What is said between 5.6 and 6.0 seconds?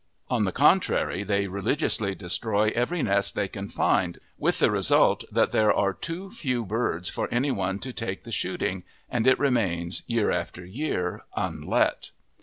are